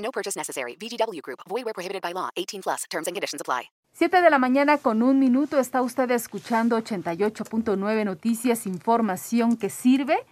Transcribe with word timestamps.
No 0.00 0.10
purchase 0.10 0.36
necessary. 0.36 0.76
VGW 0.76 1.22
Group. 1.22 1.40
Void 1.48 1.64
where 1.64 1.74
prohibited 1.74 2.02
by 2.02 2.12
law. 2.12 2.30
18 2.36 2.62
plus. 2.62 2.84
Terms 2.90 3.06
and 3.06 3.14
conditions 3.14 3.40
apply. 3.40 3.70
7 3.92 4.22
de 4.22 4.30
la 4.30 4.38
mañana 4.38 4.78
con 4.78 5.02
un 5.02 5.18
minuto 5.18 5.58
está 5.58 5.82
usted 5.82 6.10
escuchando 6.12 6.78
88.9 6.78 8.04
Noticias, 8.04 8.66
información 8.66 9.56
que 9.56 9.68
sirve. 9.68 10.24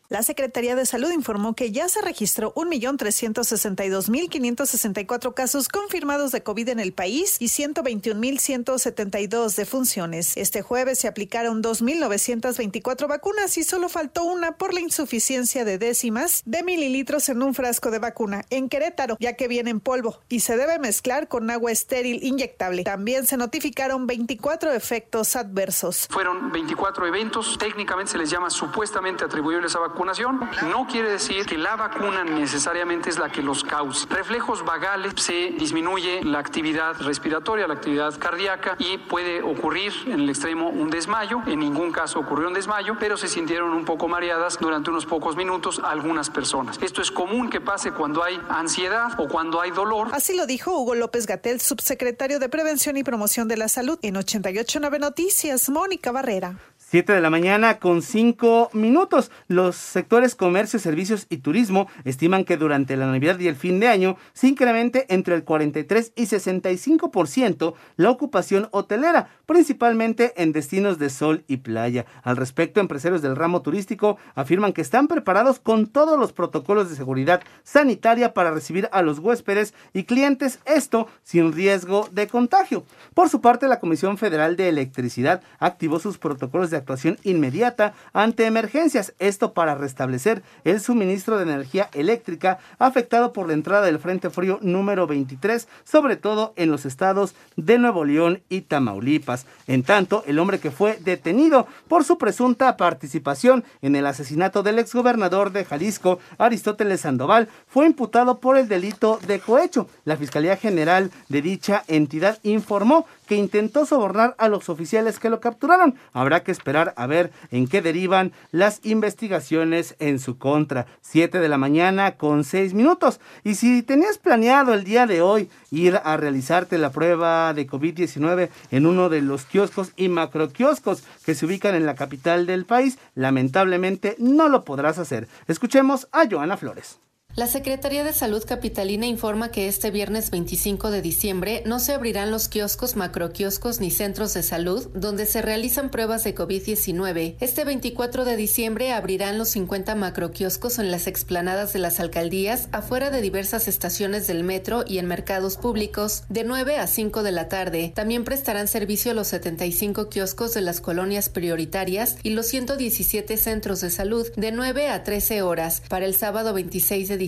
La 0.09 0.21
Secretaría 0.21 0.75
de 0.75 0.85
Salud 0.85 1.11
informó 1.11 1.55
que 1.55 1.71
ya 1.71 1.87
se 1.87 2.01
registró 2.01 2.53
1.362.564 2.55 5.33
casos 5.33 5.69
confirmados 5.69 6.33
de 6.33 6.43
COVID 6.43 6.67
en 6.69 6.81
el 6.81 6.91
país 6.91 7.37
y 7.39 7.45
121.172 7.45 9.55
defunciones. 9.55 10.35
Este 10.35 10.61
jueves 10.61 10.99
se 10.99 11.07
aplicaron 11.07 11.63
2.924 11.63 13.07
vacunas 13.07 13.57
y 13.57 13.63
solo 13.63 13.87
faltó 13.87 14.25
una 14.25 14.57
por 14.57 14.73
la 14.73 14.81
insuficiencia 14.81 15.63
de 15.63 15.77
décimas 15.77 16.43
de 16.45 16.63
mililitros 16.63 17.29
en 17.29 17.41
un 17.41 17.53
frasco 17.53 17.89
de 17.89 17.99
vacuna 17.99 18.43
en 18.49 18.67
Querétaro, 18.67 19.15
ya 19.21 19.37
que 19.37 19.47
viene 19.47 19.69
en 19.69 19.79
polvo 19.79 20.19
y 20.27 20.41
se 20.41 20.57
debe 20.57 20.79
mezclar 20.79 21.29
con 21.29 21.49
agua 21.49 21.71
estéril 21.71 22.21
inyectable. 22.23 22.83
También 22.83 23.25
se 23.25 23.37
notificaron 23.37 24.05
24 24.05 24.73
efectos 24.73 25.37
adversos. 25.37 26.09
Fueron 26.09 26.51
24 26.51 27.07
eventos, 27.07 27.57
técnicamente 27.57 28.11
se 28.11 28.17
les 28.17 28.29
llama 28.29 28.49
supuestamente 28.49 29.23
atribuibles 29.23 29.77
a 29.77 29.93
no 30.05 30.85
quiere 30.85 31.11
decir 31.11 31.45
que 31.45 31.57
la 31.57 31.75
vacuna 31.75 32.23
necesariamente 32.23 33.09
es 33.09 33.17
la 33.17 33.29
que 33.29 33.41
los 33.41 33.63
cause. 33.63 34.05
Reflejos 34.09 34.65
vagales 34.65 35.13
se 35.15 35.51
disminuye 35.57 36.23
la 36.23 36.39
actividad 36.39 36.99
respiratoria, 36.99 37.67
la 37.67 37.75
actividad 37.75 38.13
cardíaca 38.19 38.75
y 38.79 38.97
puede 38.97 39.41
ocurrir 39.41 39.93
en 40.07 40.21
el 40.21 40.29
extremo 40.29 40.69
un 40.69 40.89
desmayo. 40.89 41.41
En 41.47 41.59
ningún 41.59 41.91
caso 41.91 42.19
ocurrió 42.19 42.47
un 42.47 42.53
desmayo, 42.53 42.97
pero 42.99 43.15
se 43.15 43.29
sintieron 43.29 43.71
un 43.71 43.85
poco 43.85 44.09
mareadas 44.09 44.57
durante 44.59 44.89
unos 44.89 45.05
pocos 45.05 45.37
minutos 45.37 45.79
algunas 45.83 46.29
personas. 46.29 46.79
Esto 46.81 47.01
es 47.01 47.09
común 47.09 47.49
que 47.49 47.61
pase 47.61 47.91
cuando 47.91 48.23
hay 48.23 48.39
ansiedad 48.49 49.17
o 49.17 49.29
cuando 49.29 49.61
hay 49.61 49.71
dolor. 49.71 50.09
Así 50.11 50.35
lo 50.35 50.45
dijo 50.45 50.77
Hugo 50.77 50.95
López 50.95 51.27
Gatel, 51.27 51.61
subsecretario 51.61 52.39
de 52.39 52.49
Prevención 52.49 52.97
y 52.97 53.03
Promoción 53.03 53.47
de 53.47 53.57
la 53.57 53.69
Salud 53.69 53.97
en 54.01 54.17
889 54.17 54.99
Noticias, 54.99 55.69
Mónica 55.69 56.11
Barrera. 56.11 56.57
7 56.93 57.11
de 57.11 57.21
la 57.21 57.31
mañana 57.31 57.79
con 57.79 58.03
5 58.03 58.69
minutos. 58.73 59.31
Los 59.47 59.75
sectores 59.75 60.35
comercio, 60.35 60.77
servicios 60.77 61.25
y 61.27 61.37
turismo 61.37 61.87
estiman 62.05 62.45
que 62.45 62.55
durante 62.55 62.95
la 62.97 63.07
Navidad 63.07 63.39
y 63.39 63.47
el 63.47 63.55
fin 63.55 63.79
de 63.79 63.87
año 63.87 64.15
se 64.33 64.47
incremente 64.47 65.07
entre 65.09 65.33
el 65.33 65.43
43 65.43 66.13
y 66.15 66.25
65% 66.27 67.73
la 67.95 68.11
ocupación 68.11 68.67
hotelera, 68.69 69.29
principalmente 69.47 70.33
en 70.35 70.51
destinos 70.51 70.99
de 70.99 71.09
sol 71.09 71.43
y 71.47 71.57
playa. 71.57 72.05
Al 72.21 72.37
respecto, 72.37 72.79
empresarios 72.79 73.23
del 73.23 73.35
ramo 73.35 73.63
turístico 73.63 74.17
afirman 74.35 74.71
que 74.71 74.81
están 74.81 75.07
preparados 75.07 75.57
con 75.57 75.87
todos 75.87 76.19
los 76.19 76.31
protocolos 76.31 76.91
de 76.91 76.95
seguridad 76.95 77.41
sanitaria 77.63 78.35
para 78.35 78.51
recibir 78.51 78.87
a 78.91 79.01
los 79.01 79.17
huéspedes 79.17 79.73
y 79.93 80.03
clientes, 80.03 80.59
esto 80.65 81.07
sin 81.23 81.53
riesgo 81.53 82.07
de 82.11 82.27
contagio. 82.27 82.83
Por 83.15 83.29
su 83.29 83.41
parte, 83.41 83.67
la 83.67 83.79
Comisión 83.79 84.19
Federal 84.19 84.55
de 84.57 84.69
Electricidad 84.69 85.41
activó 85.57 85.97
sus 85.97 86.19
protocolos 86.19 86.69
de 86.69 86.82
actuación 86.83 87.17
inmediata 87.23 87.93
ante 88.11 88.45
emergencias, 88.45 89.13
esto 89.19 89.53
para 89.53 89.75
restablecer 89.75 90.43
el 90.63 90.79
suministro 90.79 91.37
de 91.37 91.43
energía 91.43 91.89
eléctrica 91.93 92.59
afectado 92.77 93.33
por 93.33 93.47
la 93.47 93.53
entrada 93.53 93.85
del 93.85 93.99
Frente 93.99 94.29
Frío 94.29 94.59
número 94.61 95.07
23, 95.07 95.67
sobre 95.83 96.17
todo 96.17 96.53
en 96.55 96.69
los 96.69 96.85
estados 96.85 97.35
de 97.55 97.79
Nuevo 97.79 98.05
León 98.05 98.41
y 98.49 98.61
Tamaulipas. 98.61 99.45
En 99.67 99.83
tanto, 99.83 100.23
el 100.27 100.39
hombre 100.39 100.59
que 100.59 100.71
fue 100.71 100.99
detenido 101.03 101.67
por 101.87 102.03
su 102.03 102.17
presunta 102.17 102.77
participación 102.77 103.63
en 103.81 103.95
el 103.95 104.05
asesinato 104.05 104.63
del 104.63 104.79
exgobernador 104.79 105.51
de 105.51 105.65
Jalisco, 105.65 106.19
Aristóteles 106.37 107.01
Sandoval, 107.01 107.47
fue 107.67 107.85
imputado 107.85 108.39
por 108.39 108.57
el 108.57 108.67
delito 108.67 109.19
de 109.25 109.39
cohecho. 109.39 109.87
La 110.05 110.17
Fiscalía 110.17 110.57
General 110.57 111.11
de 111.29 111.41
dicha 111.41 111.83
entidad 111.87 112.39
informó 112.43 113.05
que 113.27 113.35
intentó 113.35 113.85
sobornar 113.85 114.35
a 114.37 114.47
los 114.47 114.69
oficiales 114.69 115.19
que 115.19 115.29
lo 115.29 115.39
capturaron. 115.39 115.95
Habrá 116.11 116.43
que 116.43 116.51
esperar 116.51 116.72
a 116.75 117.07
ver 117.07 117.31
en 117.51 117.67
qué 117.67 117.81
derivan 117.81 118.31
las 118.51 118.79
investigaciones 118.83 119.95
en 119.99 120.19
su 120.19 120.37
contra. 120.37 120.87
Siete 121.01 121.39
de 121.39 121.49
la 121.49 121.57
mañana 121.57 122.17
con 122.17 122.43
seis 122.43 122.73
minutos. 122.73 123.19
Y 123.43 123.55
si 123.55 123.83
tenías 123.83 124.17
planeado 124.17 124.73
el 124.73 124.83
día 124.83 125.05
de 125.05 125.21
hoy 125.21 125.49
ir 125.71 125.99
a 126.03 126.17
realizarte 126.17 126.77
la 126.77 126.91
prueba 126.91 127.53
de 127.53 127.67
COVID-19 127.67 128.49
en 128.71 128.85
uno 128.85 129.09
de 129.09 129.21
los 129.21 129.45
kioscos 129.45 129.93
y 129.95 130.09
macroquioscos 130.09 131.03
que 131.25 131.35
se 131.35 131.45
ubican 131.45 131.75
en 131.75 131.85
la 131.85 131.95
capital 131.95 132.45
del 132.45 132.65
país, 132.65 132.97
lamentablemente 133.15 134.15
no 134.17 134.49
lo 134.49 134.63
podrás 134.63 134.97
hacer. 134.97 135.27
Escuchemos 135.47 136.07
a 136.11 136.27
Joana 136.29 136.57
Flores. 136.57 136.99
La 137.35 137.47
Secretaría 137.47 138.03
de 138.03 138.13
Salud 138.13 138.43
Capitalina 138.45 139.07
informa 139.07 139.49
que 139.49 139.67
este 139.67 139.89
viernes 139.89 140.29
25 140.29 140.91
de 140.91 141.01
diciembre 141.01 141.63
no 141.65 141.79
se 141.79 141.93
abrirán 141.93 142.29
los 142.29 142.47
kioscos, 142.47 142.95
macroquioscos 142.95 143.79
ni 143.79 143.89
centros 143.89 144.35
de 144.35 144.43
salud 144.43 144.91
donde 144.93 145.25
se 145.25 145.41
realizan 145.41 145.89
pruebas 145.89 146.23
de 146.23 146.35
COVID-19. 146.35 147.37
Este 147.39 147.65
24 147.65 148.23
de 148.23 148.35
diciembre 148.37 148.93
abrirán 148.93 149.39
los 149.39 149.49
50 149.49 149.95
macroquioscos 149.95 150.77
en 150.77 150.91
las 150.91 151.07
explanadas 151.07 151.73
de 151.73 151.79
las 151.79 151.99
alcaldías, 151.99 152.69
afuera 152.71 153.09
de 153.09 153.21
diversas 153.21 153.67
estaciones 153.67 154.27
del 154.27 154.43
metro 154.43 154.85
y 154.87 154.99
en 154.99 155.07
mercados 155.07 155.57
públicos, 155.57 156.25
de 156.29 156.43
9 156.43 156.77
a 156.77 156.85
5 156.85 157.23
de 157.23 157.31
la 157.31 157.49
tarde. 157.49 157.93
También 157.95 158.25
prestarán 158.25 158.67
servicio 158.67 159.11
los 159.15 159.29
75 159.29 160.07
kioscos 160.07 160.53
de 160.53 160.61
las 160.61 160.81
colonias 160.81 161.29
prioritarias 161.29 162.15
y 162.21 162.29
los 162.29 162.45
117 162.45 163.37
centros 163.37 163.81
de 163.81 163.89
salud, 163.89 164.31
de 164.35 164.51
9 164.51 164.89
a 164.89 165.03
13 165.03 165.41
horas. 165.41 165.81
Para 165.89 166.05
el 166.05 166.13
sábado 166.13 166.53
26 166.53 167.09
de 167.09 167.22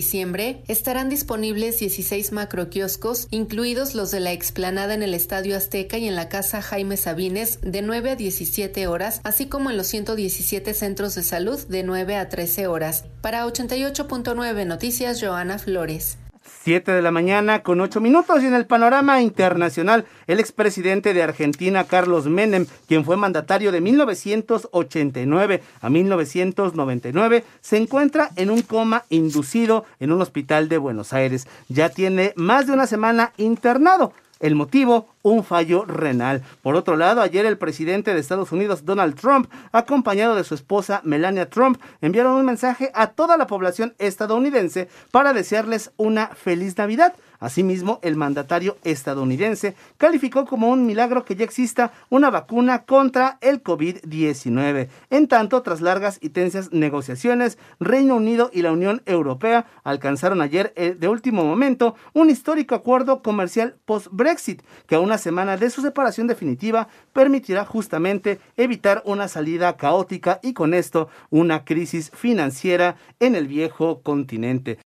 estarán 0.68 1.08
disponibles 1.08 1.78
16 1.78 2.32
macroquioscos, 2.32 3.28
incluidos 3.30 3.94
los 3.94 4.10
de 4.10 4.20
la 4.20 4.32
explanada 4.32 4.94
en 4.94 5.02
el 5.02 5.14
Estadio 5.14 5.56
Azteca 5.56 5.98
y 5.98 6.06
en 6.06 6.16
la 6.16 6.28
Casa 6.28 6.62
Jaime 6.62 6.96
Sabines 6.96 7.58
de 7.62 7.82
9 7.82 8.10
a 8.10 8.16
17 8.16 8.86
horas, 8.86 9.20
así 9.24 9.46
como 9.46 9.70
en 9.70 9.76
los 9.76 9.86
117 9.86 10.74
centros 10.74 11.14
de 11.14 11.22
salud 11.22 11.66
de 11.68 11.82
9 11.82 12.16
a 12.16 12.28
13 12.28 12.66
horas. 12.66 13.04
Para 13.20 13.46
88.9 13.46 14.66
Noticias, 14.66 15.20
Joana 15.20 15.58
Flores. 15.58 16.18
7 16.62 16.92
de 16.92 17.02
la 17.02 17.10
mañana 17.10 17.62
con 17.62 17.80
8 17.80 18.00
minutos 18.00 18.42
y 18.42 18.46
en 18.46 18.54
el 18.54 18.66
panorama 18.66 19.20
internacional, 19.20 20.04
el 20.26 20.40
expresidente 20.40 21.14
de 21.14 21.22
Argentina, 21.22 21.84
Carlos 21.84 22.26
Menem, 22.26 22.66
quien 22.88 23.04
fue 23.04 23.16
mandatario 23.16 23.72
de 23.72 23.80
1989 23.80 25.62
a 25.80 25.90
1999, 25.90 27.44
se 27.60 27.76
encuentra 27.76 28.30
en 28.36 28.50
un 28.50 28.62
coma 28.62 29.04
inducido 29.10 29.84
en 30.00 30.12
un 30.12 30.20
hospital 30.20 30.68
de 30.68 30.78
Buenos 30.78 31.12
Aires. 31.12 31.46
Ya 31.68 31.88
tiene 31.88 32.32
más 32.36 32.66
de 32.66 32.72
una 32.72 32.86
semana 32.86 33.32
internado. 33.36 34.12
El 34.38 34.54
motivo, 34.54 35.08
un 35.22 35.44
fallo 35.44 35.86
renal. 35.86 36.42
Por 36.62 36.76
otro 36.76 36.96
lado, 36.96 37.22
ayer 37.22 37.46
el 37.46 37.56
presidente 37.56 38.12
de 38.12 38.20
Estados 38.20 38.52
Unidos, 38.52 38.84
Donald 38.84 39.18
Trump, 39.18 39.50
acompañado 39.72 40.36
de 40.36 40.44
su 40.44 40.54
esposa 40.54 41.00
Melania 41.04 41.48
Trump, 41.48 41.80
enviaron 42.02 42.34
un 42.34 42.44
mensaje 42.44 42.90
a 42.94 43.08
toda 43.08 43.38
la 43.38 43.46
población 43.46 43.94
estadounidense 43.98 44.88
para 45.10 45.32
desearles 45.32 45.90
una 45.96 46.28
feliz 46.28 46.76
Navidad. 46.76 47.14
Asimismo, 47.38 48.00
el 48.02 48.16
mandatario 48.16 48.76
estadounidense 48.84 49.74
calificó 49.96 50.46
como 50.46 50.68
un 50.68 50.86
milagro 50.86 51.24
que 51.24 51.36
ya 51.36 51.44
exista 51.44 51.92
una 52.10 52.30
vacuna 52.30 52.84
contra 52.84 53.38
el 53.40 53.62
COVID-19. 53.62 54.88
En 55.10 55.28
tanto, 55.28 55.62
tras 55.62 55.80
largas 55.80 56.18
y 56.20 56.30
tensas 56.30 56.72
negociaciones, 56.72 57.58
Reino 57.80 58.16
Unido 58.16 58.50
y 58.52 58.62
la 58.62 58.72
Unión 58.72 59.02
Europea 59.06 59.66
alcanzaron 59.84 60.40
ayer 60.40 60.72
eh, 60.76 60.96
de 60.98 61.08
último 61.08 61.44
momento 61.44 61.94
un 62.12 62.30
histórico 62.30 62.74
acuerdo 62.74 63.22
comercial 63.22 63.76
post-Brexit 63.84 64.62
que 64.86 64.94
a 64.94 65.00
una 65.00 65.18
semana 65.18 65.56
de 65.56 65.70
su 65.70 65.82
separación 65.82 66.26
definitiva 66.26 66.88
permitirá 67.12 67.64
justamente 67.64 68.40
evitar 68.56 69.02
una 69.04 69.28
salida 69.28 69.76
caótica 69.76 70.40
y 70.42 70.52
con 70.52 70.74
esto 70.74 71.08
una 71.30 71.64
crisis 71.64 72.10
financiera 72.14 72.96
en 73.20 73.34
el 73.34 73.46
viejo 73.46 74.00
continente. 74.02 74.78